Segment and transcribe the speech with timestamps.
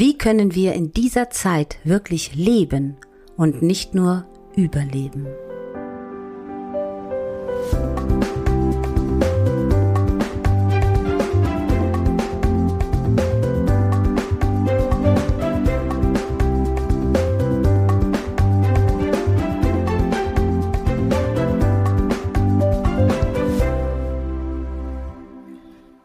[0.00, 2.96] Wie können wir in dieser Zeit wirklich leben
[3.36, 4.24] und nicht nur
[4.56, 5.26] überleben?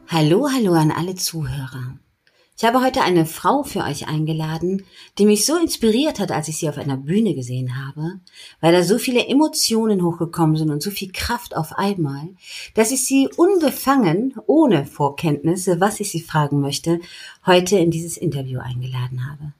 [0.10, 1.98] Hallo, hallo an alle Zuhörer.
[2.58, 4.86] Ich habe heute eine Frau für euch eingeladen,
[5.18, 8.22] die mich so inspiriert hat, als ich sie auf einer Bühne gesehen habe,
[8.62, 12.30] weil da so viele Emotionen hochgekommen sind und so viel Kraft auf einmal,
[12.74, 17.02] dass ich sie unbefangen, ohne Vorkenntnisse, was ich sie fragen möchte,
[17.46, 19.52] heute in dieses Interview eingeladen habe.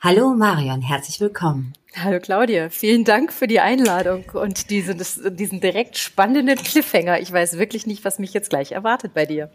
[0.00, 1.72] Hallo Marion, herzlich willkommen.
[1.96, 5.02] Hallo Claudia, vielen Dank für die Einladung und diesen,
[5.34, 7.18] diesen direkt spannenden Cliffhanger.
[7.18, 9.50] Ich weiß wirklich nicht, was mich jetzt gleich erwartet bei dir.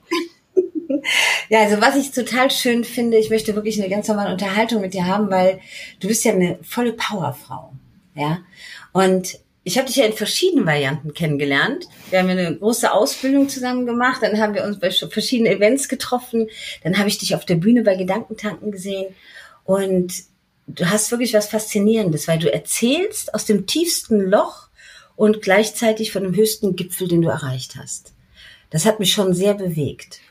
[1.49, 4.93] Ja, also was ich total schön finde, ich möchte wirklich eine ganz normale Unterhaltung mit
[4.93, 5.59] dir haben, weil
[5.99, 7.73] du bist ja eine volle Powerfrau,
[8.15, 8.39] ja.
[8.93, 11.87] Und ich habe dich ja in verschiedenen Varianten kennengelernt.
[12.09, 16.49] Wir haben eine große Ausbildung zusammen gemacht, dann haben wir uns bei verschiedenen Events getroffen,
[16.83, 19.13] dann habe ich dich auf der Bühne bei Gedankentanken gesehen
[19.63, 20.13] und
[20.67, 24.69] du hast wirklich was Faszinierendes, weil du erzählst aus dem tiefsten Loch
[25.15, 28.13] und gleichzeitig von dem höchsten Gipfel, den du erreicht hast.
[28.71, 30.21] Das hat mich schon sehr bewegt.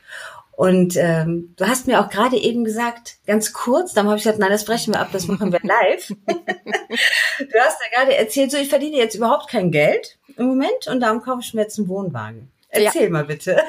[0.51, 4.39] Und ähm, du hast mir auch gerade eben gesagt, ganz kurz, dann habe ich gesagt,
[4.39, 6.07] nein, das brechen wir ab, das machen wir live.
[6.27, 10.99] du hast ja gerade erzählt, so ich verdiene jetzt überhaupt kein Geld im Moment und
[10.99, 12.51] darum kaufe ich mir jetzt einen Wohnwagen.
[12.69, 13.09] Erzähl ja.
[13.09, 13.61] mal bitte.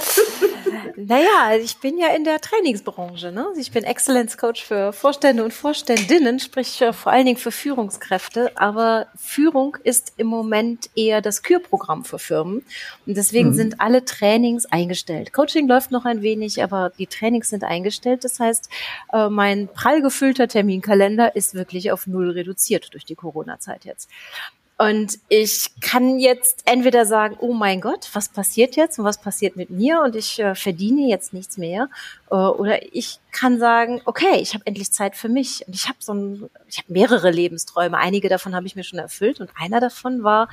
[0.97, 3.33] Naja, ich bin ja in der Trainingsbranche.
[3.33, 3.47] Ne?
[3.57, 8.53] Ich bin Excellence Coach für Vorstände und Vorständinnen, sprich vor allen Dingen für Führungskräfte.
[8.57, 12.65] Aber Führung ist im Moment eher das Kürprogramm für Firmen.
[13.07, 13.55] Und deswegen mhm.
[13.55, 15.33] sind alle Trainings eingestellt.
[15.33, 18.25] Coaching läuft noch ein wenig, aber die Trainings sind eingestellt.
[18.25, 18.69] Das heißt,
[19.13, 24.09] äh, mein prall gefüllter Terminkalender ist wirklich auf null reduziert durch die Corona-Zeit jetzt.
[24.83, 29.55] Und ich kann jetzt entweder sagen, oh mein Gott, was passiert jetzt und was passiert
[29.55, 31.89] mit mir und ich äh, verdiene jetzt nichts mehr.
[32.33, 35.65] Äh, oder ich kann sagen, okay, ich habe endlich Zeit für mich.
[35.69, 37.97] Und ich habe so ein, ich habe mehrere Lebensträume.
[37.97, 40.49] Einige davon habe ich mir schon erfüllt und einer davon war,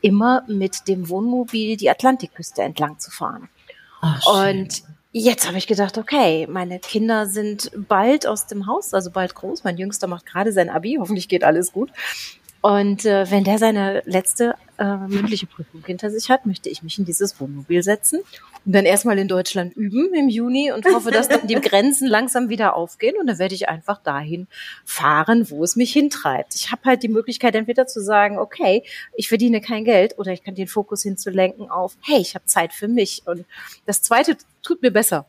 [0.00, 3.50] immer mit dem Wohnmobil die Atlantikküste entlang zu fahren.
[4.00, 4.82] Ach, und
[5.16, 9.62] Jetzt habe ich gedacht, okay, meine Kinder sind bald aus dem Haus, also bald groß.
[9.62, 11.92] Mein Jüngster macht gerade sein Abi, hoffentlich geht alles gut.
[12.64, 16.98] Und äh, wenn der seine letzte äh, mündliche Prüfung hinter sich hat, möchte ich mich
[16.98, 18.20] in dieses Wohnmobil setzen
[18.64, 22.48] und dann erstmal in Deutschland üben im Juni und hoffe, dass dann die Grenzen langsam
[22.48, 24.46] wieder aufgehen und dann werde ich einfach dahin
[24.86, 26.54] fahren, wo es mich hintreibt.
[26.54, 28.82] Ich habe halt die Möglichkeit, entweder zu sagen, okay,
[29.14, 32.72] ich verdiene kein Geld oder ich kann den Fokus hinzulenken auf, hey, ich habe Zeit
[32.72, 33.24] für mich.
[33.26, 33.44] Und
[33.84, 35.26] das Zweite tut mir besser.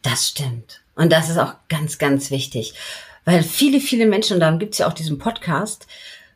[0.00, 0.80] Das stimmt.
[0.94, 2.72] Und das ist auch ganz, ganz wichtig.
[3.26, 5.86] Weil viele, viele Menschen, und darum gibt's ja auch diesen Podcast,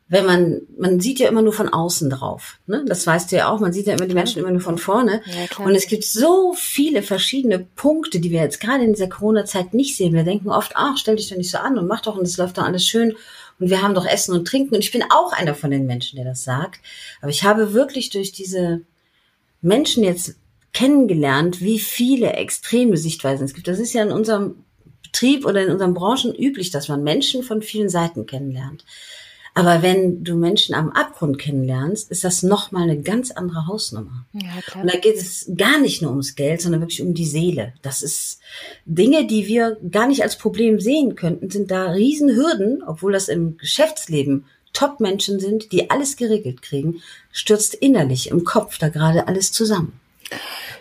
[0.08, 2.58] wenn man, man sieht ja immer nur von außen drauf.
[2.66, 2.84] Ne?
[2.84, 5.22] Das weißt du ja auch, man sieht ja immer die Menschen immer nur von vorne.
[5.24, 9.72] Ja, und es gibt so viele verschiedene Punkte, die wir jetzt gerade in dieser Corona-Zeit
[9.72, 10.12] nicht sehen.
[10.12, 12.36] Wir denken oft, ach, stell dich doch nicht so an und mach doch und es
[12.36, 13.14] läuft doch alles schön
[13.60, 14.74] und wir haben doch Essen und Trinken.
[14.74, 16.80] Und ich bin auch einer von den Menschen, der das sagt.
[17.20, 18.80] Aber ich habe wirklich durch diese
[19.62, 20.34] Menschen jetzt
[20.72, 23.68] kennengelernt, wie viele extreme Sichtweisen es gibt.
[23.68, 24.64] Das ist ja in unserem
[25.10, 28.84] Betrieb oder in unseren Branchen üblich, dass man Menschen von vielen Seiten kennenlernt.
[29.54, 34.26] Aber wenn du Menschen am Abgrund kennenlernst, ist das nochmal eine ganz andere Hausnummer.
[34.32, 34.80] Ja.
[34.80, 37.74] Und da geht es gar nicht nur ums Geld, sondern wirklich um die Seele.
[37.82, 38.40] Das ist
[38.84, 43.56] Dinge, die wir gar nicht als Problem sehen könnten, sind da Riesenhürden, obwohl das im
[43.56, 49.99] Geschäftsleben Top-Menschen sind, die alles geregelt kriegen, stürzt innerlich im Kopf da gerade alles zusammen.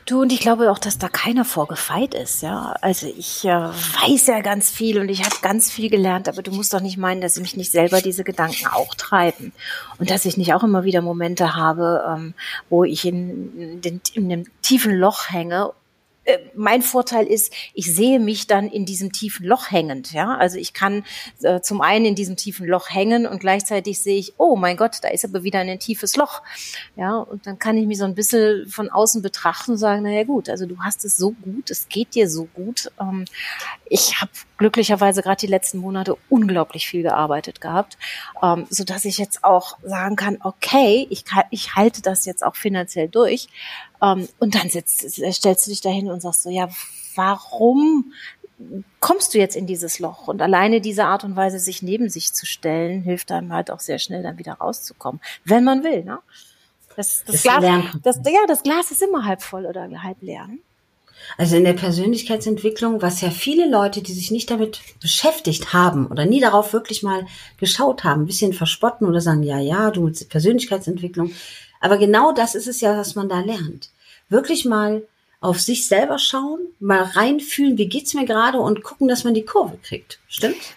[0.06, 2.74] Du, und ich glaube auch, dass da keiner vorgefeit ist, ja.
[2.82, 6.52] Also ich äh, weiß ja ganz viel und ich habe ganz viel gelernt, aber du
[6.52, 9.54] musst doch nicht meinen, dass mich nicht selber diese Gedanken auch treiben.
[10.00, 12.34] Und dass ich nicht auch immer wieder Momente habe, ähm,
[12.70, 15.74] wo ich in, in, in einem tiefen Loch hänge
[16.56, 20.12] mein Vorteil ist, ich sehe mich dann in diesem tiefen Loch hängend.
[20.12, 21.04] Ja, also ich kann
[21.42, 24.98] äh, zum einen in diesem tiefen Loch hängen und gleichzeitig sehe ich, oh mein Gott,
[25.02, 26.42] da ist aber wieder ein tiefes Loch.
[26.96, 30.24] Ja, und dann kann ich mich so ein bisschen von außen betrachten und sagen, naja
[30.24, 32.92] gut, also du hast es so gut, es geht dir so gut.
[33.00, 33.26] Ähm,
[33.86, 37.98] ich habe glücklicherweise gerade die letzten Monate unglaublich viel gearbeitet gehabt,
[38.44, 42.44] ähm, so dass ich jetzt auch sagen kann, okay, ich, kann, ich halte das jetzt
[42.44, 43.48] auch finanziell durch.
[44.02, 45.02] Ähm, und dann sitzt,
[45.34, 46.70] stellst du dich dahin und sagst so, ja,
[47.16, 48.14] warum
[49.00, 50.28] kommst du jetzt in dieses Loch?
[50.28, 53.80] Und alleine diese Art und Weise, sich neben sich zu stellen, hilft einem halt auch
[53.80, 56.04] sehr schnell dann wieder rauszukommen, wenn man will.
[56.04, 56.20] Ne?
[56.96, 57.64] Das, das, das Glas,
[58.04, 60.48] das, ja, das Glas ist immer halb voll oder halb leer.
[61.38, 66.26] Also in der Persönlichkeitsentwicklung, was ja viele Leute, die sich nicht damit beschäftigt haben oder
[66.26, 67.26] nie darauf wirklich mal
[67.58, 71.32] geschaut haben, ein bisschen verspotten oder sagen, ja, ja, du Persönlichkeitsentwicklung.
[71.80, 73.90] Aber genau das ist es ja, was man da lernt.
[74.30, 75.04] Wirklich mal
[75.42, 79.46] auf sich selber schauen, mal reinfühlen, wie geht's mir gerade und gucken, dass man die
[79.46, 80.20] Kurve kriegt.
[80.28, 80.76] Stimmt?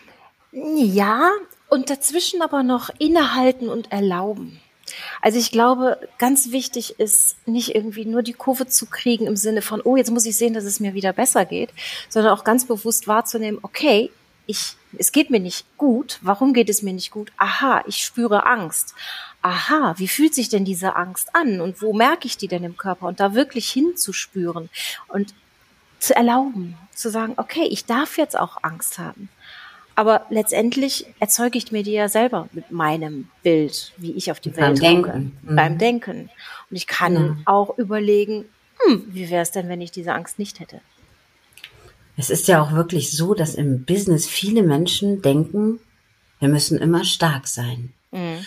[0.53, 1.31] Ja,
[1.69, 4.61] und dazwischen aber noch innehalten und erlauben.
[5.21, 9.63] Also ich glaube, ganz wichtig ist, nicht irgendwie nur die Kurve zu kriegen im Sinne
[9.63, 11.71] von, oh, jetzt muss ich sehen, dass es mir wieder besser geht,
[12.09, 14.11] sondern auch ganz bewusst wahrzunehmen, okay,
[14.47, 16.19] ich, es geht mir nicht gut.
[16.23, 17.33] Warum geht es mir nicht gut?
[17.37, 18.95] Aha, ich spüre Angst.
[19.43, 22.77] Aha, wie fühlt sich denn diese Angst an und wo merke ich die denn im
[22.77, 23.07] Körper?
[23.07, 24.69] Und da wirklich hinzuspüren
[25.09, 25.35] und
[25.99, 29.29] zu erlauben, zu sagen, okay, ich darf jetzt auch Angst haben.
[29.95, 34.51] Aber letztendlich erzeuge ich mir die ja selber mit meinem Bild, wie ich auf die
[34.51, 35.37] beim Welt Denken.
[35.43, 35.57] Mhm.
[35.57, 36.31] Beim Denken.
[36.71, 37.37] Und ich kann ja.
[37.45, 38.47] auch überlegen,
[38.85, 40.81] hm, wie wäre es denn, wenn ich diese Angst nicht hätte?
[42.17, 45.81] Es ist ja auch wirklich so, dass im Business viele Menschen denken,
[46.41, 47.93] wir müssen immer stark sein.
[48.11, 48.47] Mhm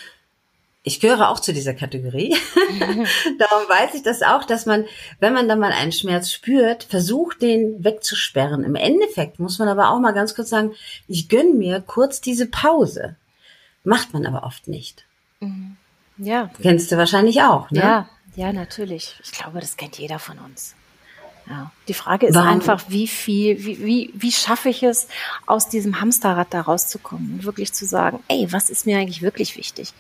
[0.86, 2.36] ich gehöre auch zu dieser Kategorie.
[3.40, 4.86] Darum weiß ich das auch, dass man,
[5.20, 8.64] wenn man dann mal einen Schmerz spürt, versucht, den wegzusperren.
[8.64, 10.74] Im Endeffekt muss man aber auch mal ganz kurz sagen,
[11.08, 13.16] ich gönne mir kurz diese Pause.
[13.84, 15.06] Macht man aber oft nicht.
[15.40, 15.76] Mhm.
[16.18, 16.52] Ja.
[16.62, 17.80] Kennst du wahrscheinlich auch, ne?
[17.80, 19.16] Ja, ja, natürlich.
[19.24, 20.76] Ich glaube, das kennt jeder von uns.
[21.48, 21.72] Ja.
[21.88, 22.50] Die Frage ist Warum?
[22.50, 25.08] einfach, wie viel, wie, wie, wie schaffe ich es,
[25.46, 29.56] aus diesem Hamsterrad da rauszukommen und wirklich zu sagen, ey, was ist mir eigentlich wirklich
[29.56, 29.94] wichtig?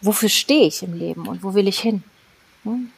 [0.00, 2.02] wofür stehe ich im Leben und wo will ich hin?
[2.64, 2.90] Hm?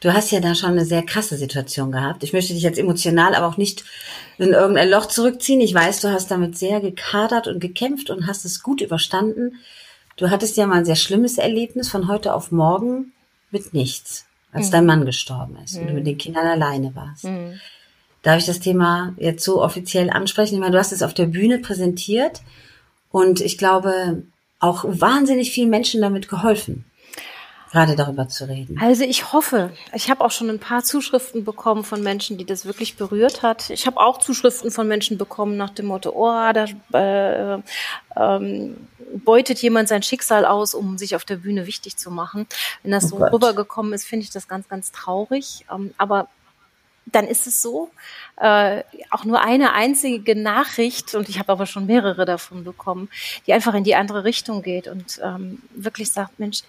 [0.00, 2.22] Du hast ja da schon eine sehr krasse Situation gehabt.
[2.22, 3.84] Ich möchte dich jetzt emotional aber auch nicht
[4.36, 5.60] in irgendein Loch zurückziehen.
[5.60, 9.56] Ich weiß, du hast damit sehr gekadert und gekämpft und hast es gut überstanden.
[10.16, 13.12] Du hattest ja mal ein sehr schlimmes Erlebnis von heute auf morgen
[13.50, 14.25] mit nichts,
[14.56, 14.72] als mhm.
[14.72, 15.80] dein Mann gestorben ist mhm.
[15.80, 17.24] und du mit den Kindern alleine warst.
[17.24, 17.60] Mhm.
[18.22, 20.54] Darf ich das Thema jetzt so offiziell ansprechen?
[20.54, 22.42] Ich meine, du hast es auf der Bühne präsentiert
[23.10, 24.24] und ich glaube,
[24.58, 26.84] auch wahnsinnig vielen Menschen damit geholfen,
[27.70, 28.78] gerade darüber zu reden.
[28.80, 32.64] Also ich hoffe, ich habe auch schon ein paar Zuschriften bekommen von Menschen, die das
[32.64, 33.70] wirklich berührt hat.
[33.70, 37.62] Ich habe auch Zuschriften von Menschen bekommen nach dem Motto, oh, da äh,
[38.16, 38.76] ähm,
[39.24, 42.46] beutet jemand sein Schicksal aus, um sich auf der Bühne wichtig zu machen.
[42.82, 43.32] Wenn das oh so Gott.
[43.32, 45.66] rübergekommen ist, finde ich das ganz, ganz traurig.
[45.72, 46.28] Ähm, aber
[47.06, 47.90] dann ist es so.
[48.36, 53.08] Äh, auch nur eine einzige Nachricht, und ich habe aber schon mehrere davon bekommen,
[53.46, 56.62] die einfach in die andere Richtung geht und ähm, wirklich sagt, Mensch,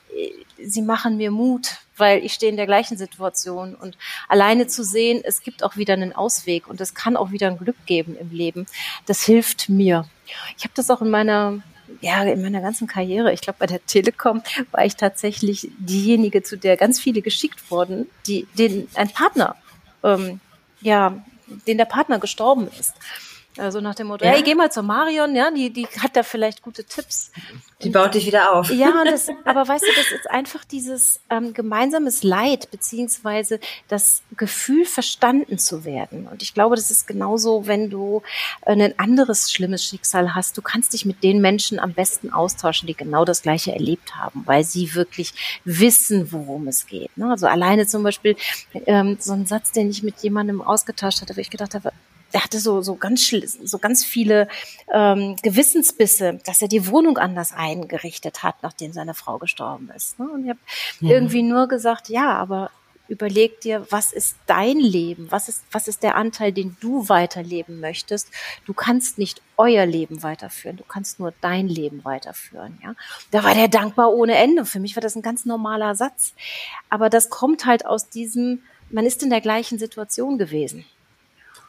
[0.64, 3.76] sie machen mir Mut, weil ich stehe in der gleichen Situation.
[3.76, 3.98] Und
[4.28, 7.58] alleine zu sehen, es gibt auch wieder einen Ausweg und es kann auch wieder ein
[7.58, 8.68] Glück geben im Leben,
[9.08, 10.08] das hilft mir.
[10.58, 11.60] Ich habe das auch in meiner
[12.02, 16.58] ja, in meiner ganzen Karriere, ich glaube bei der Telekom war ich tatsächlich diejenige, zu
[16.58, 19.56] der ganz viele geschickt wurden, die den ein Partner
[20.04, 20.40] ähm,
[20.82, 21.24] ja,
[21.68, 22.94] den der Partner gestorben ist.
[23.60, 24.32] Also nach dem Motto, ja.
[24.32, 27.32] hey, geh mal zur Marion, ja, die, die hat da vielleicht gute Tipps.
[27.84, 28.72] Die baut dich wieder auf.
[28.72, 34.86] Ja, das, aber weißt du, das ist einfach dieses ähm, gemeinsames Leid, beziehungsweise das Gefühl,
[34.86, 36.28] verstanden zu werden.
[36.28, 38.22] Und ich glaube, das ist genauso, wenn du
[38.62, 40.58] ein anderes schlimmes Schicksal hast.
[40.58, 44.44] Du kannst dich mit den Menschen am besten austauschen, die genau das Gleiche erlebt haben,
[44.46, 47.16] weil sie wirklich wissen, worum es geht.
[47.18, 47.30] Ne?
[47.30, 48.36] Also alleine zum Beispiel
[48.86, 51.92] ähm, so ein Satz, den ich mit jemandem ausgetauscht hatte, wo ich gedacht habe,
[52.32, 53.34] er hatte so, so ganz,
[53.64, 54.48] so ganz viele
[54.94, 60.20] ähm, Gewissensbisse, dass er die Wohnung anders eingerichtet hat, nachdem seine Frau gestorben ist.
[60.20, 60.28] Ne?
[60.30, 60.60] Und ich habe
[61.00, 61.12] ja.
[61.12, 62.72] irgendwie nur gesagt, ja, aber
[63.08, 65.28] überleg dir, was ist dein Leben?
[65.30, 68.30] Was ist, was ist der Anteil, den du weiterleben möchtest?
[68.66, 70.78] Du kannst nicht euer Leben weiterführen.
[70.78, 72.96] Du kannst nur dein Leben weiterführen, ja.
[73.32, 74.66] Da war der dankbar ohne Ende.
[74.66, 76.34] Für mich war das ein ganz normaler Satz.
[76.90, 80.86] Aber das kommt halt aus diesem, man ist in der gleichen Situation gewesen.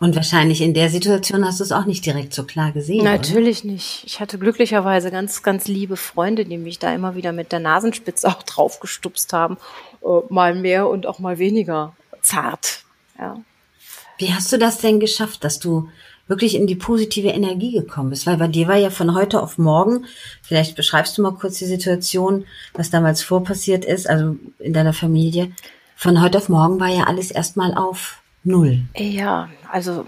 [0.01, 3.03] Und wahrscheinlich in der Situation hast du es auch nicht direkt so klar gesehen.
[3.03, 3.73] Natürlich oder?
[3.73, 4.05] nicht.
[4.07, 8.29] Ich hatte glücklicherweise ganz, ganz liebe Freunde, die mich da immer wieder mit der Nasenspitze
[8.29, 9.57] auch draufgestupst haben.
[10.03, 12.85] Äh, mal mehr und auch mal weniger zart.
[13.19, 13.41] Ja.
[14.19, 15.89] Wie hast du das denn geschafft, dass du
[16.29, 18.27] wirklich in die positive Energie gekommen bist?
[18.27, 20.05] Weil bei dir war ja von heute auf morgen,
[20.43, 25.51] vielleicht beschreibst du mal kurz die Situation, was damals vorpassiert ist, also in deiner Familie.
[25.97, 28.83] Von heute auf morgen war ja alles erstmal auf Null.
[28.97, 30.07] Ja, also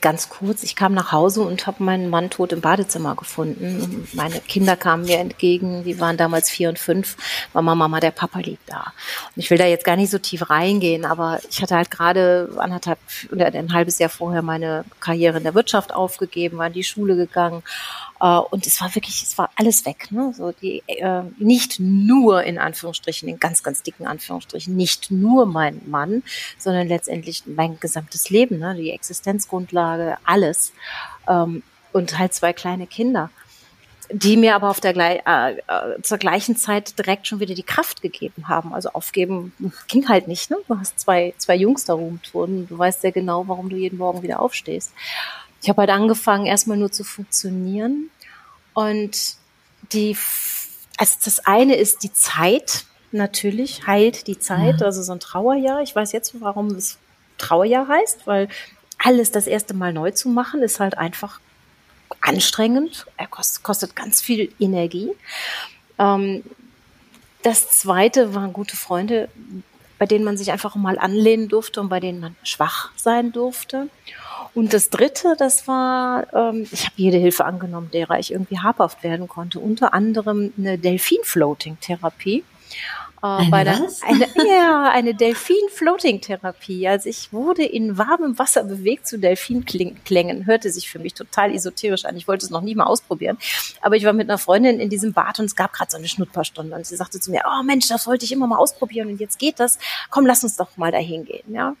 [0.00, 4.08] ganz kurz, ich kam nach Hause und habe meinen Mann tot im Badezimmer gefunden.
[4.12, 7.16] Meine Kinder kamen mir entgegen, die waren damals vier und fünf.
[7.52, 8.92] Mama, Mama, der Papa liegt da.
[9.34, 12.50] Und ich will da jetzt gar nicht so tief reingehen, aber ich hatte halt gerade
[12.56, 12.98] anderthalb
[13.30, 17.16] oder ein halbes Jahr vorher meine Karriere in der Wirtschaft aufgegeben, war in die Schule
[17.16, 17.62] gegangen.
[18.20, 20.10] Äh, und es war wirklich, es war alles weg.
[20.10, 20.32] Ne?
[20.36, 25.80] So die äh, nicht nur in Anführungsstrichen, in ganz, ganz dicken Anführungsstrichen, nicht nur mein
[25.86, 26.22] Mann,
[26.58, 28.74] sondern letztendlich mein gesamtes Leben, ne?
[28.74, 30.72] die Existenzgrundlage, alles.
[31.28, 33.30] Ähm, und halt zwei kleine Kinder
[34.12, 38.02] die mir aber auf der äh, äh, zur gleichen Zeit direkt schon wieder die Kraft
[38.02, 38.74] gegeben haben.
[38.74, 39.52] Also aufgeben
[39.88, 40.50] ging halt nicht.
[40.50, 40.58] Ne?
[40.68, 42.68] Du hast zwei, zwei Jungs da rumtouren.
[42.68, 44.92] Du weißt sehr genau, warum du jeden Morgen wieder aufstehst.
[45.62, 48.10] Ich habe halt angefangen, erstmal nur zu funktionieren.
[48.74, 49.36] Und
[49.92, 50.16] die,
[50.96, 54.86] also das eine ist die Zeit, natürlich, heilt die Zeit, ja.
[54.86, 55.82] also so ein Trauerjahr.
[55.82, 56.98] Ich weiß jetzt, warum es
[57.38, 58.48] Trauerjahr heißt, weil
[58.98, 61.40] alles das erste Mal neu zu machen, ist halt einfach
[62.20, 63.06] anstrengend.
[63.16, 65.10] Er kostet, kostet ganz viel Energie.
[65.98, 66.42] Ähm,
[67.42, 69.28] das zweite waren gute Freunde,
[70.02, 73.86] bei denen man sich einfach mal anlehnen durfte und bei denen man schwach sein durfte.
[74.52, 79.04] Und das dritte, das war, ähm, ich habe jede Hilfe angenommen, derer ich irgendwie habhaft
[79.04, 79.60] werden konnte.
[79.60, 82.42] Unter anderem eine Delfin-Floating-Therapie.
[83.22, 86.88] Äh, eine bei der, eine, ja, eine Delfin-Floating-Therapie.
[86.88, 90.46] Also ich wurde in warmem Wasser bewegt zu Delfinklängen.
[90.46, 92.16] Hörte sich für mich total esoterisch an.
[92.16, 93.38] Ich wollte es noch nie mal ausprobieren.
[93.80, 96.08] Aber ich war mit einer Freundin in diesem Bad und es gab gerade so eine
[96.08, 96.74] Schnupperstunde.
[96.74, 99.38] Und sie sagte zu mir, oh Mensch, das wollte ich immer mal ausprobieren und jetzt
[99.38, 99.78] geht das.
[100.10, 101.54] Komm, lass uns doch mal dahin gehen.
[101.54, 101.76] Ja.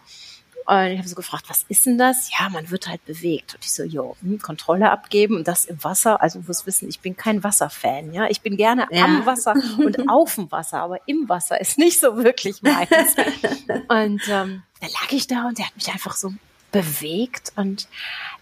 [0.66, 2.30] Und ich habe so gefragt, was ist denn das?
[2.38, 3.54] Ja, man wird halt bewegt.
[3.54, 6.20] Und ich so, jo, hm, Kontrolle abgeben und das im Wasser.
[6.20, 8.12] Also du musst wissen, ich bin kein Wasserfan.
[8.12, 9.04] Ja, ich bin gerne ja.
[9.04, 12.88] am Wasser und auf dem Wasser, aber im Wasser ist nicht so wirklich meins.
[13.88, 16.32] und ähm, da lag ich da und der hat mich einfach so
[16.70, 17.86] bewegt und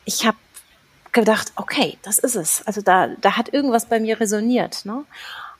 [0.04, 0.36] ich habe
[1.12, 2.62] gedacht, okay, das ist es.
[2.66, 4.84] Also da, da hat irgendwas bei mir resoniert.
[4.84, 5.04] Ne?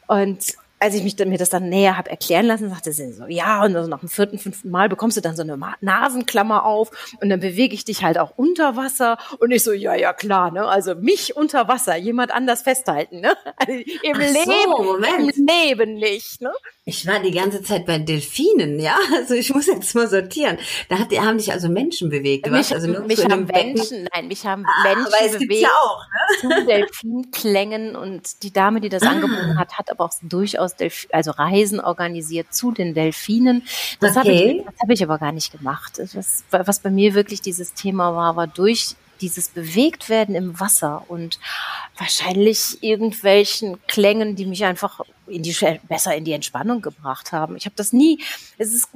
[0.06, 3.26] Und als ich mich dann, mir das dann näher habe erklären lassen, sagte sie so,
[3.26, 6.90] ja, und also nach dem vierten, fünften Mal bekommst du dann so eine Nasenklammer auf
[7.20, 10.50] und dann bewege ich dich halt auch unter Wasser und ich so, ja, ja, klar,
[10.50, 15.46] ne, also mich unter Wasser, jemand anders festhalten, ne, also im Ach Leben, so, im
[15.46, 16.50] Leben nicht, ne.
[16.90, 18.96] Ich war die ganze Zeit bei Delfinen, ja.
[19.20, 20.58] Also ich muss jetzt mal sortieren.
[20.88, 22.50] Da hat, haben dich also Menschen bewegt.
[22.50, 25.60] Mich, also mich haben Menschen, nein, mich haben ah, Menschen aber es bewegt.
[25.60, 26.40] Ja auch, ne?
[26.40, 29.10] Zu Delfinklängen und die Dame, die das ah.
[29.10, 33.62] angeboten hat, hat aber auch durchaus Delf also Reisen organisiert zu den Delfinen.
[34.00, 34.18] Das okay.
[34.18, 35.98] habe ich, das hab ich aber gar nicht gemacht.
[35.98, 41.38] Das, was bei mir wirklich dieses Thema war, war durch dieses Bewegtwerden im Wasser und
[41.98, 45.54] wahrscheinlich irgendwelchen Klängen, die mich einfach in die,
[45.88, 47.56] besser in die Entspannung gebracht haben.
[47.56, 48.22] Ich habe das nie,
[48.58, 48.88] es ist,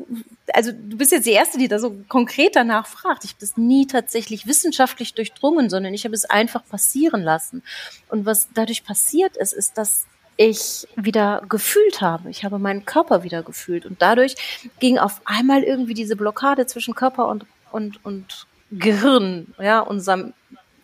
[0.53, 3.25] also du bist jetzt die Erste, die da so konkret danach fragt.
[3.25, 7.63] Ich habe das nie tatsächlich wissenschaftlich durchdrungen, sondern ich habe es einfach passieren lassen.
[8.09, 12.31] Und was dadurch passiert ist, ist, dass ich wieder gefühlt habe.
[12.31, 13.87] Ich habe meinen Körper wieder gefühlt.
[13.87, 14.35] Und dadurch
[14.81, 20.33] ging auf einmal irgendwie diese Blockade zwischen Körper und, und, und Gehirn, ja, unserem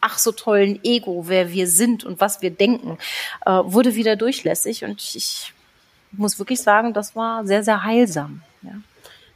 [0.00, 2.98] ach so tollen Ego, wer wir sind und was wir denken,
[3.44, 4.84] äh, wurde wieder durchlässig.
[4.84, 5.52] Und ich
[6.12, 8.42] muss wirklich sagen, das war sehr, sehr heilsam.
[8.62, 8.72] Ja.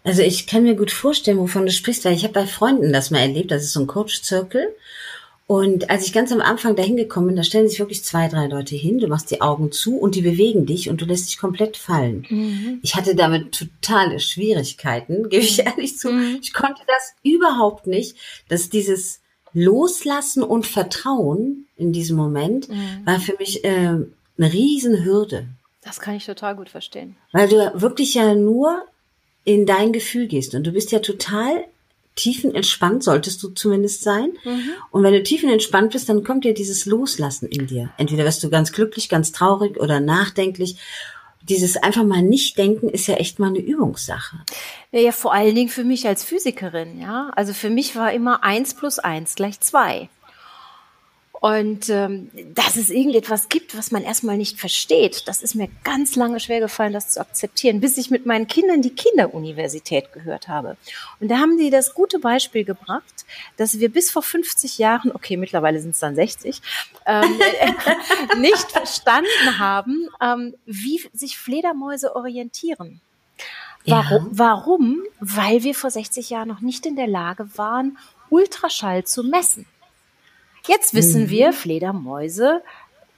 [0.05, 3.11] Also ich kann mir gut vorstellen, wovon du sprichst, weil ich habe bei Freunden das
[3.11, 3.51] mal erlebt.
[3.51, 4.75] Das ist so ein Coach-Zirkel.
[5.47, 8.47] Und als ich ganz am Anfang dahin gekommen bin, da stellen sich wirklich zwei, drei
[8.47, 11.37] Leute hin, du machst die Augen zu und die bewegen dich und du lässt dich
[11.37, 12.27] komplett fallen.
[12.31, 12.81] Mhm.
[12.83, 16.11] Ich hatte damit totale Schwierigkeiten, gebe ich ehrlich zu.
[16.11, 16.39] Mhm.
[16.41, 18.17] Ich konnte das überhaupt nicht,
[18.49, 19.21] dass dieses
[19.53, 23.03] Loslassen und Vertrauen in diesem Moment mhm.
[23.05, 25.47] war für mich äh, eine Riesenhürde.
[25.83, 27.17] Das kann ich total gut verstehen.
[27.33, 28.83] Weil du wirklich ja nur
[29.45, 31.67] in dein Gefühl gehst und du bist ja total
[32.17, 34.33] tiefenentspannt solltest du zumindest sein.
[34.45, 34.71] Mhm.
[34.91, 37.91] Und wenn du tiefenentspannt bist, dann kommt dir dieses Loslassen in dir.
[37.97, 40.77] Entweder wirst du ganz glücklich, ganz traurig oder nachdenklich.
[41.43, 44.39] Dieses einfach mal nicht denken ist ja echt mal eine Übungssache.
[44.93, 47.31] Ja, ja, vor allen Dingen für mich als Physikerin, ja.
[47.37, 50.09] Also für mich war immer eins plus eins gleich zwei.
[51.45, 56.17] Und ähm, dass es irgendetwas gibt, was man erstmal nicht versteht, das ist mir ganz
[56.17, 60.79] lange schwer gefallen, das zu akzeptieren, bis ich mit meinen Kindern die Kinderuniversität gehört habe.
[61.21, 63.27] Und da haben die das gute Beispiel gebracht,
[63.59, 66.63] dass wir bis vor 50 Jahren, okay, mittlerweile sind es dann 60,
[67.05, 67.39] ähm,
[68.41, 73.03] nicht verstanden haben, ähm, wie sich Fledermäuse orientieren.
[73.85, 74.29] Warum?
[74.29, 74.31] Ja.
[74.31, 75.03] Warum?
[75.21, 77.99] Weil wir vor 60 Jahren noch nicht in der Lage waren,
[78.31, 79.67] Ultraschall zu messen.
[80.67, 81.31] Jetzt wissen mhm.
[81.31, 82.63] wir, Fledermäuse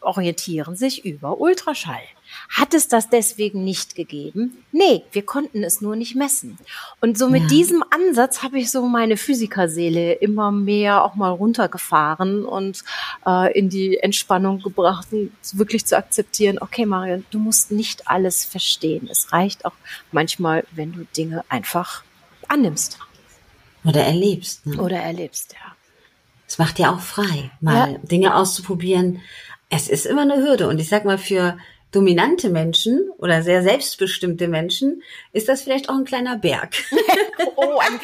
[0.00, 2.03] orientieren sich über Ultraschall.
[2.49, 4.65] Hat es das deswegen nicht gegeben?
[4.73, 6.59] Nee, wir konnten es nur nicht messen.
[7.00, 7.49] Und so mit ja.
[7.49, 12.83] diesem Ansatz habe ich so meine Physikerseele immer mehr auch mal runtergefahren und
[13.26, 15.09] äh, in die Entspannung gebracht,
[15.53, 19.09] wirklich zu akzeptieren, okay, Marion, du musst nicht alles verstehen.
[19.11, 19.75] Es reicht auch
[20.12, 22.03] manchmal, wenn du Dinge einfach
[22.49, 22.99] annimmst.
[23.85, 24.67] Oder erlebst.
[24.67, 24.81] Ne?
[24.81, 25.75] Oder erlebst, ja.
[26.49, 27.99] Es macht ja auch frei, mal ja.
[27.99, 29.21] Dinge auszuprobieren,
[29.69, 30.69] Es ist immer eine Hürde.
[30.69, 31.59] Und ich sag mal, für
[31.93, 36.75] dominante Menschen oder sehr selbstbestimmte Menschen ist das vielleicht auch ein kleiner Berg.
[37.57, 37.99] oh, ein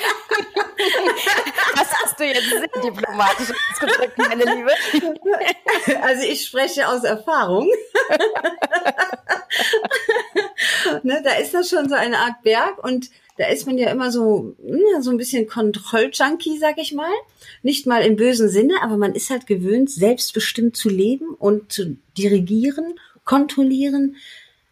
[1.75, 4.71] was hast du jetzt sehr diplomatisch ausgedrückt, meine Liebe?
[6.03, 7.69] Also ich spreche aus Erfahrung.
[11.03, 14.11] ne, da ist das schon so eine Art Berg und da ist man ja immer
[14.11, 14.57] so,
[15.01, 17.13] so ein bisschen Kontrolljunkie, sag ich mal.
[17.63, 21.97] Nicht mal im bösen Sinne, aber man ist halt gewöhnt, selbstbestimmt zu leben und zu
[22.17, 24.17] dirigieren kontrollieren.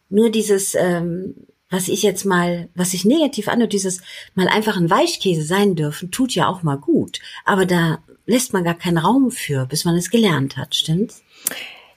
[0.09, 1.35] Nur dieses, ähm,
[1.69, 4.00] was ich jetzt mal, was sich negativ anhört, dieses
[4.35, 7.21] mal einfach ein Weichkäse sein dürfen, tut ja auch mal gut.
[7.45, 11.23] Aber da lässt man gar keinen Raum für, bis man es gelernt hat, stimmt's?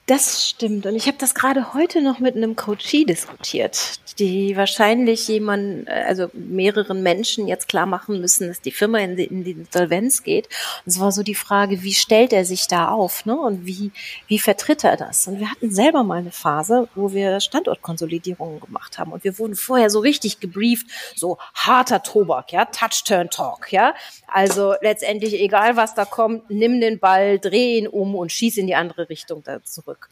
[0.06, 0.84] Das stimmt.
[0.84, 6.28] Und ich habe das gerade heute noch mit einem Coachie diskutiert, die wahrscheinlich jemand, also
[6.34, 10.48] mehreren Menschen jetzt klar machen müssen, dass die Firma in die, in die Insolvenz geht.
[10.84, 13.34] Und es war so die Frage, wie stellt er sich da auf, ne?
[13.34, 13.92] Und wie,
[14.28, 15.26] wie vertritt er das?
[15.26, 19.10] Und wir hatten selber mal eine Phase, wo wir Standortkonsolidierungen gemacht haben.
[19.10, 23.94] Und wir wurden vorher so richtig gebrieft, so harter Tobak, ja, Touch-Turn-Talk, ja.
[24.26, 28.66] Also letztendlich, egal was da kommt, nimm den Ball, dreh ihn um und schieß in
[28.66, 30.08] die andere Richtung da zurück zurück.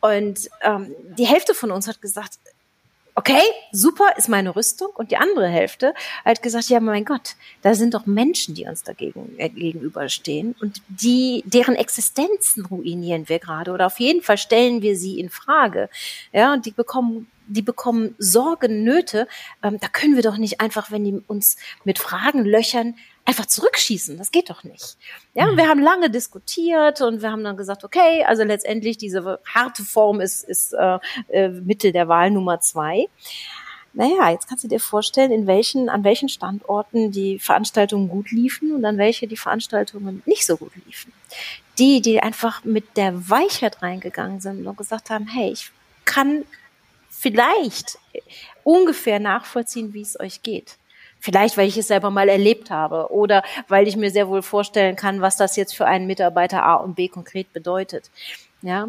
[0.00, 2.38] Und ähm, die Hälfte von uns hat gesagt,
[3.14, 3.40] okay,
[3.72, 4.90] super, ist meine Rüstung.
[4.94, 8.82] Und die andere Hälfte hat gesagt, ja, mein Gott, da sind doch Menschen, die uns
[8.82, 14.82] dagegen äh, gegenüberstehen und die, deren Existenzen ruinieren wir gerade oder auf jeden Fall stellen
[14.82, 15.88] wir sie in Frage.
[16.32, 19.28] Ja, und die bekommen die bekommen Sorgen, Nöte.
[19.62, 24.16] Ähm, da können wir doch nicht einfach, wenn die uns mit Fragen löchern, einfach zurückschießen.
[24.16, 24.96] Das geht doch nicht.
[25.34, 25.56] Ja, mhm.
[25.56, 30.20] wir haben lange diskutiert und wir haben dann gesagt, okay, also letztendlich diese harte Form
[30.20, 33.08] ist, ist äh, äh, Mittel der Wahl Nummer zwei.
[33.92, 38.74] Naja, jetzt kannst du dir vorstellen, in welchen, an welchen Standorten die Veranstaltungen gut liefen
[38.74, 41.12] und an welche die Veranstaltungen nicht so gut liefen.
[41.78, 45.70] Die, die einfach mit der Weichheit reingegangen sind und gesagt haben, hey, ich
[46.04, 46.44] kann
[47.08, 47.98] vielleicht
[48.64, 50.76] ungefähr nachvollziehen, wie es euch geht.
[51.26, 54.94] Vielleicht, weil ich es selber mal erlebt habe oder weil ich mir sehr wohl vorstellen
[54.94, 58.12] kann, was das jetzt für einen Mitarbeiter A und B konkret bedeutet.
[58.62, 58.86] Ja,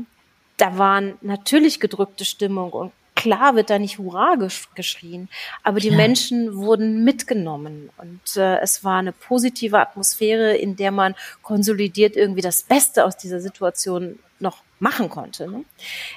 [0.57, 4.35] da waren natürlich gedrückte Stimmung und klar wird da nicht Hurra
[4.75, 5.29] geschrien,
[5.63, 5.95] aber die ja.
[5.95, 12.41] Menschen wurden mitgenommen und äh, es war eine positive Atmosphäre, in der man konsolidiert irgendwie
[12.41, 15.49] das Beste aus dieser Situation noch machen konnte.
[15.49, 15.65] Ne?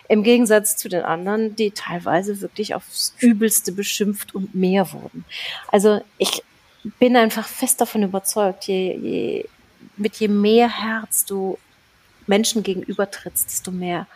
[0.08, 5.24] Im Gegensatz zu den anderen, die teilweise wirklich aufs Übelste beschimpft und mehr wurden.
[5.68, 6.42] Also ich
[6.98, 9.48] bin einfach fest davon überzeugt, je, je,
[9.96, 11.58] mit je mehr Herz du
[12.26, 14.06] Menschen gegenübertrittst, desto mehr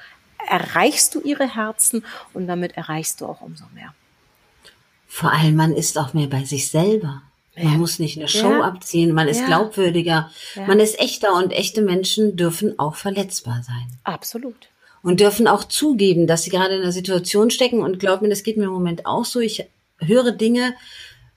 [0.49, 3.95] erreichst du ihre Herzen und damit erreichst du auch umso mehr.
[5.07, 7.23] Vor allem, man ist auch mehr bei sich selber.
[7.57, 7.79] Man ja.
[7.79, 8.63] muss nicht eine Show ja.
[8.63, 9.47] abziehen, man ist ja.
[9.47, 10.31] glaubwürdiger,
[10.67, 13.87] man ist echter und echte Menschen dürfen auch verletzbar sein.
[14.03, 14.69] Absolut.
[15.03, 18.43] Und dürfen auch zugeben, dass sie gerade in einer Situation stecken und glaub mir, das
[18.43, 19.39] geht mir im Moment auch so.
[19.39, 19.67] Ich
[19.99, 20.75] höre Dinge,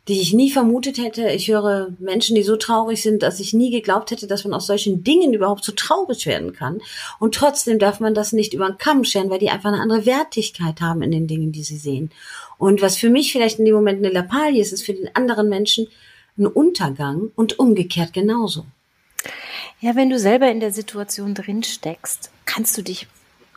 [0.07, 1.29] die ich nie vermutet hätte.
[1.29, 4.67] Ich höre Menschen, die so traurig sind, dass ich nie geglaubt hätte, dass man aus
[4.67, 6.81] solchen Dingen überhaupt so traurig werden kann.
[7.19, 10.05] Und trotzdem darf man das nicht über den Kamm scheren, weil die einfach eine andere
[10.05, 12.11] Wertigkeit haben in den Dingen, die sie sehen.
[12.57, 15.49] Und was für mich vielleicht in dem Moment eine Lappalie ist, ist für den anderen
[15.49, 15.87] Menschen
[16.37, 18.65] ein Untergang und umgekehrt genauso.
[19.79, 23.07] Ja, wenn du selber in der Situation drin steckst, kannst du dich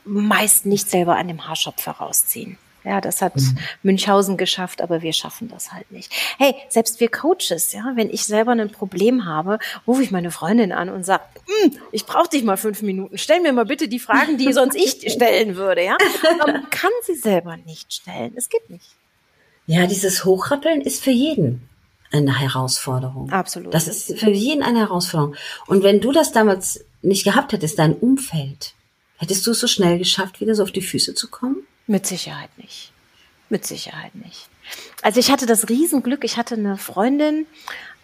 [0.04, 2.58] meist nicht selber an dem Haarschopf herausziehen.
[2.84, 3.58] Ja, das hat mhm.
[3.82, 6.12] Münchhausen geschafft, aber wir schaffen das halt nicht.
[6.38, 10.72] Hey, selbst wir Coaches, ja, wenn ich selber ein Problem habe, rufe ich meine Freundin
[10.72, 13.18] an und sage, hm, ich brauche dich mal fünf Minuten.
[13.18, 15.96] Stell mir mal bitte die Fragen, die sonst ich stellen würde, ja.
[16.40, 18.32] Aber man kann sie selber nicht stellen.
[18.36, 18.96] Es geht nicht.
[19.66, 21.68] Ja, dieses Hochrappeln ist für jeden
[22.12, 23.30] eine Herausforderung.
[23.30, 23.72] Absolut.
[23.72, 25.36] Das ist für jeden eine Herausforderung.
[25.66, 28.74] Und wenn du das damals nicht gehabt hättest, dein Umfeld,
[29.18, 31.66] hättest du es so schnell geschafft, wieder so auf die Füße zu kommen?
[31.90, 32.92] Mit Sicherheit nicht.
[33.48, 34.48] Mit Sicherheit nicht.
[35.02, 37.46] Also ich hatte das Riesenglück, ich hatte eine Freundin,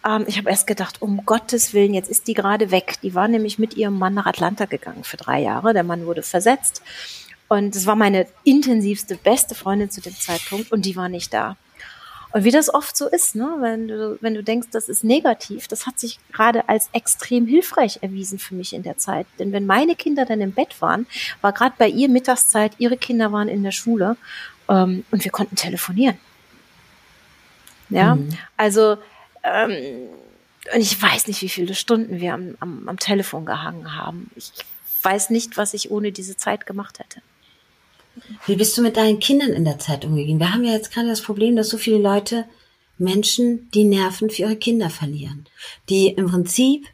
[0.05, 2.95] ähm, ich habe erst gedacht, um Gottes Willen, jetzt ist die gerade weg.
[3.01, 5.71] Die war nämlich mit ihrem Mann nach Atlanta gegangen für drei Jahre.
[5.71, 6.81] Der Mann wurde versetzt.
[7.47, 11.55] Und es war meine intensivste, beste Freundin zu dem Zeitpunkt und die war nicht da.
[12.31, 13.57] Und wie das oft so ist, ne?
[13.61, 17.99] wenn, du, wenn du denkst, das ist negativ, das hat sich gerade als extrem hilfreich
[18.01, 19.27] erwiesen für mich in der Zeit.
[19.39, 21.07] Denn wenn meine Kinder dann im Bett waren,
[21.41, 24.17] war gerade bei ihr Mittagszeit, ihre Kinder waren in der Schule
[24.69, 26.17] ähm, und wir konnten telefonieren.
[27.89, 28.29] Ja, mhm.
[28.57, 28.97] also
[29.43, 29.71] ähm,
[30.73, 34.29] und ich weiß nicht, wie viele Stunden wir am, am, am Telefon gehangen haben.
[34.35, 34.51] Ich
[35.03, 37.21] weiß nicht, was ich ohne diese Zeit gemacht hätte.
[38.45, 40.39] Wie bist du mit deinen Kindern in der Zeit umgegangen?
[40.39, 42.45] Wir haben ja jetzt gerade das Problem, dass so viele Leute
[42.97, 45.45] Menschen die Nerven für ihre Kinder verlieren,
[45.89, 46.87] die im Prinzip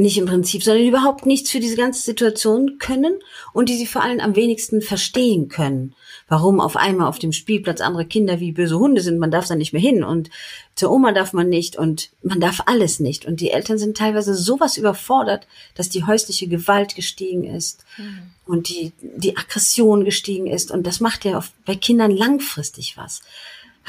[0.00, 3.18] nicht im Prinzip, sondern die überhaupt nichts für diese ganze Situation können
[3.52, 5.94] und die sie vor allem am wenigsten verstehen können.
[6.28, 9.56] Warum auf einmal auf dem Spielplatz andere Kinder wie böse Hunde sind, man darf da
[9.56, 10.30] nicht mehr hin und
[10.74, 13.26] zur Oma darf man nicht und man darf alles nicht.
[13.26, 18.30] Und die Eltern sind teilweise sowas überfordert, dass die häusliche Gewalt gestiegen ist mhm.
[18.46, 20.70] und die, die Aggression gestiegen ist.
[20.70, 23.20] Und das macht ja bei Kindern langfristig was.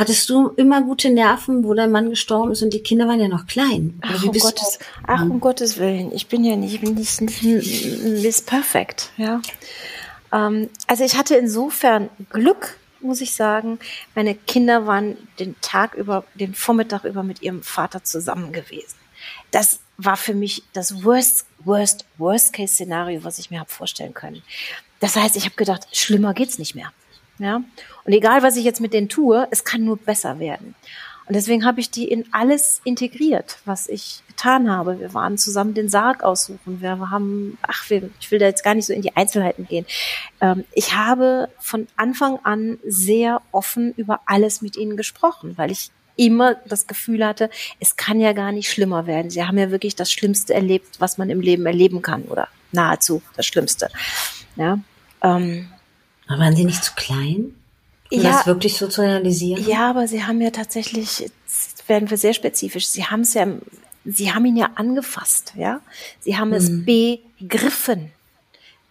[0.02, 3.28] Hattest du immer gute Nerven, wo dein Mann gestorben ist und die Kinder waren ja
[3.28, 4.00] noch klein?
[4.02, 7.44] Ach, um Gottes, ach um Gottes Willen, ich bin ja nicht, ich bin nicht, nicht
[8.04, 9.40] Miss Perfect, ja.
[10.34, 13.78] Ähm, also ich hatte insofern Glück, muss ich sagen.
[14.16, 18.96] Meine Kinder waren den Tag über, den Vormittag über mit ihrem Vater zusammen gewesen.
[19.52, 24.16] Das war für mich das Worst, Worst, Worst Case Szenario, was ich mir habe vorstellen
[24.16, 24.42] können.
[25.00, 26.92] Das heißt, ich habe gedacht, schlimmer geht's nicht mehr.
[27.42, 27.64] Ja?
[28.06, 30.76] Und egal, was ich jetzt mit denen tue, es kann nur besser werden.
[31.28, 35.00] Und deswegen habe ich die in alles integriert, was ich getan habe.
[35.00, 36.82] Wir waren zusammen den Sarg aussuchen.
[36.82, 39.86] Wir haben, ach, ich will da jetzt gar nicht so in die Einzelheiten gehen.
[40.42, 45.92] Ähm, ich habe von Anfang an sehr offen über alles mit ihnen gesprochen, weil ich
[46.18, 47.50] immer das Gefühl hatte,
[47.80, 49.32] es kann ja gar nicht schlimmer werden.
[49.32, 53.22] Sie haben ja wirklich das Schlimmste erlebt, was man im Leben erleben kann oder nahezu
[53.38, 53.90] das Schlimmste.
[54.58, 54.80] Ja.
[55.24, 55.70] Ähm,
[56.28, 57.56] aber waren Sie nicht zu klein?
[58.12, 59.66] Um ja, das wirklich so zu realisieren?
[59.66, 63.48] Ja, aber Sie haben ja tatsächlich, jetzt werden wir sehr spezifisch, Sie haben es ja,
[64.06, 65.82] Sie haben ihn ja angefasst, ja?
[66.20, 66.86] Sie haben es mhm.
[66.86, 68.12] begriffen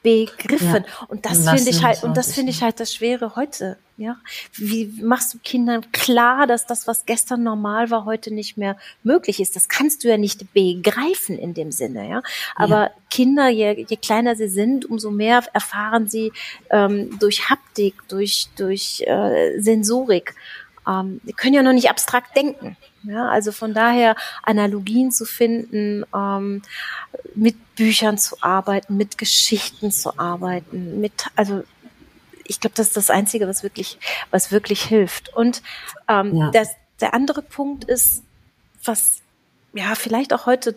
[0.02, 0.84] begriffen.
[0.86, 1.06] Ja.
[1.08, 3.76] Und das finde ich halt, und das finde ich halt das Schwere heute.
[3.96, 4.16] Ja,
[4.54, 9.40] wie machst du Kindern klar, dass das, was gestern normal war, heute nicht mehr möglich
[9.40, 9.56] ist?
[9.56, 12.22] Das kannst du ja nicht begreifen in dem Sinne, ja.
[12.56, 12.90] Aber ja.
[13.10, 16.32] Kinder, je, je kleiner sie sind, umso mehr erfahren sie
[16.70, 20.34] ähm, durch Haptik, durch durch äh, Sensorik.
[20.88, 22.78] Ähm, die können ja noch nicht abstrakt denken.
[23.02, 26.62] Ja, also von daher Analogien zu finden, ähm,
[27.34, 31.64] mit Büchern zu arbeiten, mit Geschichten zu arbeiten, mit also
[32.44, 33.98] ich glaube, das ist das Einzige, was wirklich,
[34.32, 35.34] was wirklich hilft.
[35.34, 35.62] Und
[36.08, 36.50] ähm, ja.
[36.50, 38.24] das, der andere Punkt ist,
[38.84, 39.20] was
[39.72, 40.74] ja vielleicht auch heute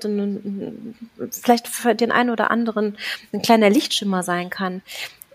[1.31, 2.95] vielleicht für den einen oder anderen
[3.33, 4.83] ein kleiner Lichtschimmer sein kann.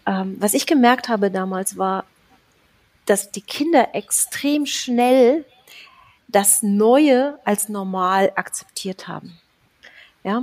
[0.06, 2.04] Ähm, was ich gemerkt habe damals war,
[3.04, 5.44] dass die Kinder extrem schnell
[6.28, 9.38] das Neue als normal akzeptiert haben.
[10.24, 10.42] Ja,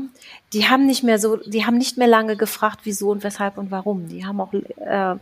[0.54, 3.71] die haben nicht mehr so, die haben nicht mehr lange gefragt, wieso und weshalb und
[3.71, 4.08] warum.
[4.08, 5.15] Die haben auch äh,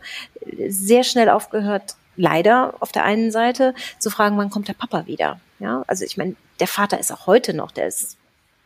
[0.68, 5.40] sehr schnell aufgehört, leider auf der einen Seite zu fragen, wann kommt der Papa wieder.
[5.58, 8.16] Ja, also ich meine, der Vater ist auch heute noch, der ist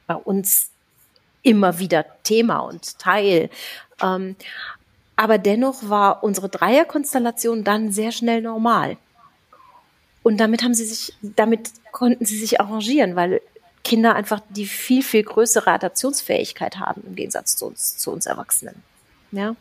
[0.07, 0.71] bei uns
[1.43, 3.51] immer wieder Thema und Teil.
[4.03, 4.37] Ähm,
[5.17, 8.99] aber dennoch war unsere Dreierkonstellation dann sehr schnell normal.
[10.29, 13.41] Und damit haben sie sich, damit konnten sie sich arrangieren, weil
[13.83, 18.75] Kinder einfach die viel, viel größere Adaptionsfähigkeit haben im Gegensatz zu uns, zu uns Erwachsenen.
[19.33, 19.57] Ja.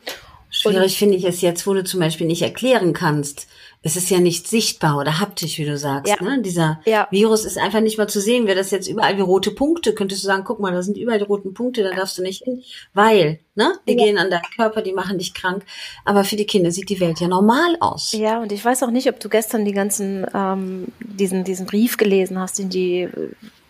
[0.49, 3.47] Schwierig finde ich es jetzt, wo du zum Beispiel nicht erklären kannst.
[3.83, 6.11] Es ist ja nicht sichtbar oder haptisch, wie du sagst.
[6.11, 6.23] Ja.
[6.23, 6.41] Ne?
[6.41, 7.07] Dieser ja.
[7.11, 8.47] Virus ist einfach nicht mal zu sehen.
[8.47, 11.19] Wäre das jetzt überall wie rote Punkte, könntest du sagen, guck mal, da sind überall
[11.19, 14.05] die roten Punkte, da darfst du nicht hin, weil, ne, die ja.
[14.05, 15.63] gehen an deinen Körper, die machen dich krank.
[16.05, 18.13] Aber für die Kinder sieht die Welt ja normal aus.
[18.13, 21.97] Ja, und ich weiß auch nicht, ob du gestern die ganzen, ähm, diesen, diesen Brief
[21.97, 23.07] gelesen hast, den die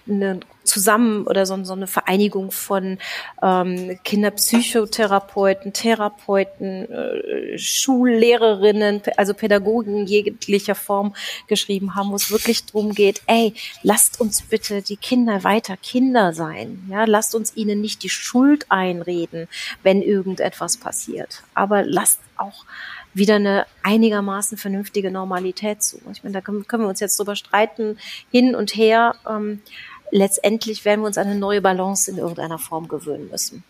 [0.09, 2.99] eine zusammen oder so, so eine Vereinigung von
[3.41, 11.15] ähm, Kinderpsychotherapeuten, Therapeuten, äh, Schullehrerinnen, also Pädagogen jeglicher Form
[11.47, 16.33] geschrieben haben, wo es wirklich darum geht, ey, lasst uns bitte die Kinder weiter Kinder
[16.33, 16.83] sein.
[16.89, 19.47] Ja, lasst uns ihnen nicht die Schuld einreden,
[19.83, 21.43] wenn irgendetwas passiert.
[21.53, 22.65] Aber lasst auch
[23.13, 25.99] wieder eine einigermaßen vernünftige Normalität zu.
[26.11, 27.97] Ich meine, da können, können wir uns jetzt drüber streiten,
[28.31, 29.15] hin und her.
[29.27, 29.61] Ähm,
[30.11, 33.63] letztendlich werden wir uns an eine neue Balance in irgendeiner Form gewöhnen müssen.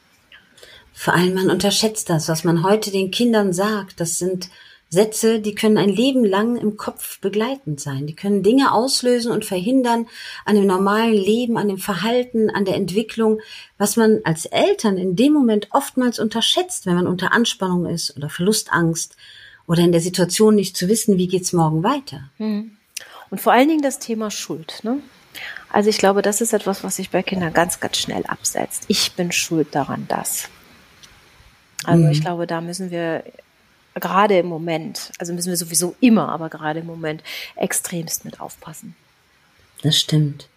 [0.93, 3.99] Vor allem, man unterschätzt das, was man heute den Kindern sagt.
[3.99, 4.49] Das sind
[4.89, 8.07] Sätze, die können ein Leben lang im Kopf begleitend sein.
[8.07, 10.07] Die können Dinge auslösen und verhindern
[10.45, 13.41] an dem normalen Leben, an dem Verhalten, an der Entwicklung,
[13.77, 18.29] was man als Eltern in dem Moment oftmals unterschätzt, wenn man unter Anspannung ist oder
[18.29, 19.15] Verlustangst
[19.67, 22.29] oder in der Situation nicht zu wissen, wie geht's morgen weiter.
[22.37, 22.71] Hm.
[23.29, 24.79] Und vor allen Dingen das Thema Schuld.
[24.83, 24.99] Ne?
[25.71, 28.85] Also ich glaube, das ist etwas, was sich bei Kindern ganz, ganz schnell absetzt.
[28.87, 30.49] Ich bin schuld daran, dass.
[31.83, 32.11] Also mhm.
[32.11, 33.23] ich glaube, da müssen wir
[33.99, 37.23] gerade im Moment, also müssen wir sowieso immer, aber gerade im Moment
[37.55, 38.95] extremst mit aufpassen.
[39.81, 40.49] Das stimmt.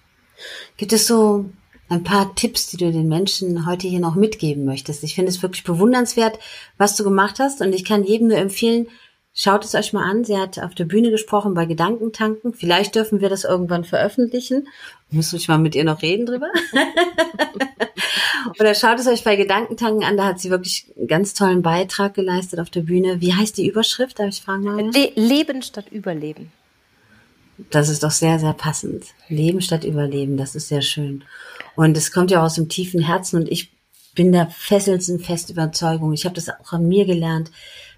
[0.77, 1.51] Gibt es so
[1.89, 5.03] ein paar Tipps, die du den Menschen heute hier noch mitgeben möchtest?
[5.03, 6.39] Ich finde es wirklich bewundernswert,
[6.79, 8.89] was du gemacht hast und ich kann jedem nur empfehlen,
[9.33, 10.25] Schaut es euch mal an.
[10.25, 12.53] Sie hat auf der Bühne gesprochen bei Gedankentanken.
[12.53, 14.67] Vielleicht dürfen wir das irgendwann veröffentlichen.
[15.11, 16.49] Muss ich mal mit ihr noch reden drüber.
[18.59, 20.17] Oder schaut es euch bei Gedankentanken an.
[20.17, 23.21] Da hat sie wirklich einen ganz tollen Beitrag geleistet auf der Bühne.
[23.21, 24.19] Wie heißt die Überschrift?
[24.19, 24.91] Darf ich fragen mal?
[24.91, 26.51] Le Leben statt Überleben.
[27.71, 29.05] Das ist doch sehr, sehr passend.
[29.29, 30.39] Leben statt Überleben.
[30.39, 31.23] Das ist sehr schön.
[31.77, 33.37] Und es kommt ja aus dem tiefen Herzen.
[33.37, 33.71] Und ich
[34.15, 36.13] bin der fesselsten fest Überzeugung.
[36.13, 37.53] Ich habe das auch an mir gelernt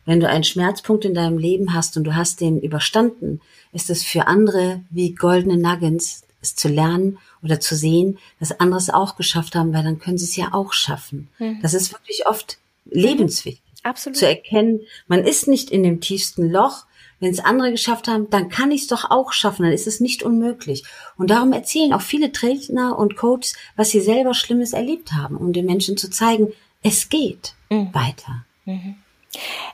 [0.05, 3.41] wenn du einen Schmerzpunkt in deinem Leben hast und du hast den überstanden,
[3.73, 8.79] ist es für andere wie goldene Nuggets, es zu lernen oder zu sehen, dass andere
[8.79, 11.29] es auch geschafft haben, weil dann können sie es ja auch schaffen.
[11.39, 11.61] Mhm.
[11.63, 13.63] Das ist wirklich oft lebenswichtig.
[13.85, 14.19] Absolut.
[14.19, 16.87] Zu erkennen, man ist nicht in dem tiefsten Loch.
[17.19, 20.01] Wenn es andere geschafft haben, dann kann ich es doch auch schaffen, dann ist es
[20.01, 20.83] nicht unmöglich.
[21.17, 25.53] Und darum erzählen auch viele Trainer und Coaches, was sie selber Schlimmes erlebt haben, um
[25.53, 27.95] den Menschen zu zeigen, es geht mhm.
[27.95, 28.45] weiter.
[28.65, 28.97] Mhm.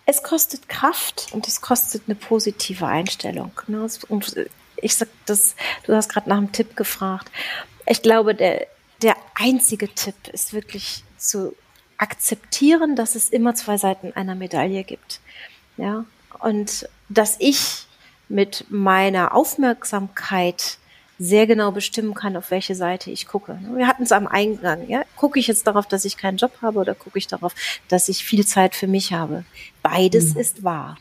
[0.07, 3.53] Es kostet Kraft und es kostet eine positive Einstellung.
[3.67, 3.87] Ne?
[4.09, 4.37] Und
[4.77, 7.31] ich sag das, du hast gerade nach einem Tipp gefragt.
[7.87, 8.67] Ich glaube, der,
[9.03, 11.55] der einzige Tipp ist wirklich zu
[11.97, 15.21] akzeptieren, dass es immer zwei Seiten einer Medaille gibt.
[15.77, 16.05] Ja,
[16.41, 17.87] und dass ich
[18.29, 20.79] mit meiner Aufmerksamkeit
[21.19, 23.59] sehr genau bestimmen kann, auf welche Seite ich gucke.
[23.75, 24.89] Wir hatten es am Eingang.
[24.89, 25.03] Ja?
[25.17, 27.55] Gucke ich jetzt darauf, dass ich keinen Job habe oder gucke ich darauf,
[27.89, 29.45] dass ich viel Zeit für mich habe?
[29.83, 30.41] Beides mhm.
[30.41, 30.97] ist wahr.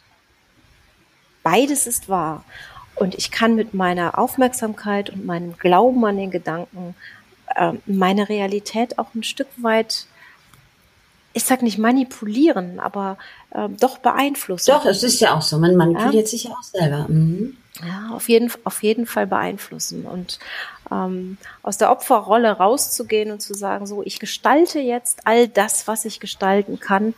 [1.43, 2.43] Beides ist wahr.
[2.95, 6.95] Und ich kann mit meiner Aufmerksamkeit und meinem Glauben an den Gedanken
[7.55, 10.07] äh, meine Realität auch ein Stück weit
[11.37, 13.19] ich sag nicht manipulieren, aber
[13.51, 14.71] äh, doch beeinflussen.
[14.71, 15.57] Doch, es ist ja auch so.
[15.57, 16.27] Man manipuliert ja?
[16.27, 17.05] sich ja auch selber.
[17.07, 17.57] Mhm.
[17.85, 20.05] Ja, auf jeden, auf jeden Fall beeinflussen.
[20.05, 20.39] Und
[20.91, 26.05] ähm, aus der Opferrolle rauszugehen und zu sagen, so, ich gestalte jetzt all das, was
[26.05, 27.13] ich gestalten kann,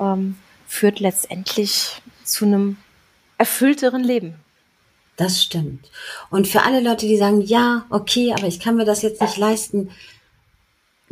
[0.00, 2.76] ähm, führt letztendlich zu einem
[3.38, 4.34] erfüllteren Leben.
[5.16, 5.90] Das stimmt.
[6.30, 9.36] Und für alle Leute, die sagen, ja, okay, aber ich kann mir das jetzt nicht
[9.36, 9.90] leisten,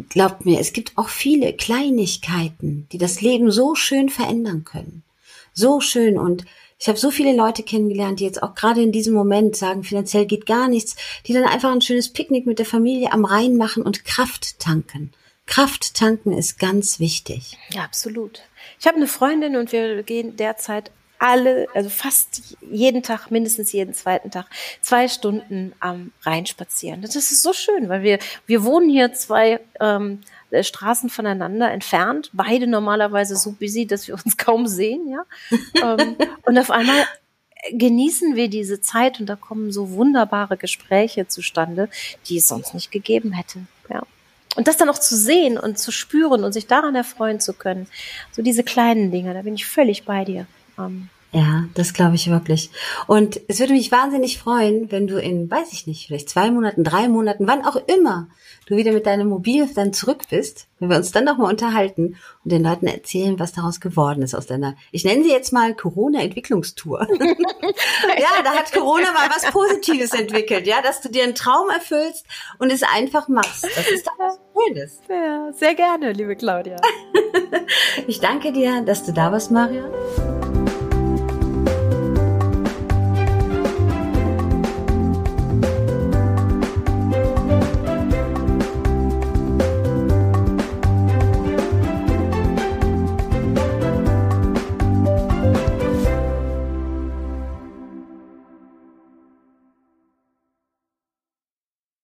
[0.09, 5.03] glaubt mir, es gibt auch viele Kleinigkeiten, die das Leben so schön verändern können.
[5.53, 6.19] So schön.
[6.19, 6.45] Und
[6.79, 10.27] ich habe so viele Leute kennengelernt, die jetzt auch gerade in diesem Moment sagen, finanziell
[10.27, 13.83] geht gar nichts, die dann einfach ein schönes Picknick mit der Familie am Rhein machen
[13.83, 15.13] und Kraft tanken.
[15.47, 17.59] Kraft tanken ist ganz wichtig.
[17.71, 18.43] Ja, absolut.
[18.79, 23.95] Ich habe eine Freundin und wir gehen derzeit alle, also fast jeden Tag, mindestens jeden
[23.95, 24.47] zweiten Tag,
[24.81, 27.03] zwei Stunden am Rhein spazieren.
[27.03, 32.31] Das ist so schön, weil wir, wir wohnen hier zwei ähm, äh, Straßen voneinander entfernt,
[32.33, 35.25] beide normalerweise so busy, dass wir uns kaum sehen, ja.
[35.83, 37.07] ähm, und auf einmal
[37.73, 41.89] genießen wir diese Zeit und da kommen so wunderbare Gespräche zustande,
[42.29, 43.61] die es sonst nicht gegeben hätte.
[43.91, 44.03] Ja.
[44.57, 47.87] Und das dann auch zu sehen und zu spüren und sich daran erfreuen zu können.
[48.33, 50.47] So diese kleinen Dinge, da bin ich völlig bei dir.
[50.79, 52.71] Ähm, ja, das glaube ich wirklich.
[53.07, 56.85] Und es würde mich wahnsinnig freuen, wenn du in, weiß ich nicht, vielleicht zwei Monaten,
[56.85, 58.29] drei Monaten, wann auch immer,
[58.65, 62.53] du wieder mit deinem Mobil dann zurück bist, wenn wir uns dann nochmal unterhalten und
[62.53, 67.07] den Leuten erzählen, was daraus geworden ist aus deiner, ich nenne sie jetzt mal Corona-Entwicklungstour.
[67.21, 72.25] ja, da hat Corona mal was Positives entwickelt, ja, dass du dir einen Traum erfüllst
[72.59, 73.65] und es einfach machst.
[73.65, 75.01] Das ist was Schönes.
[75.11, 76.77] Ja, sehr gerne, liebe Claudia.
[78.07, 79.85] ich danke dir, dass du da warst, Maria.